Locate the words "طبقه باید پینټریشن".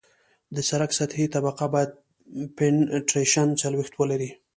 1.35-3.47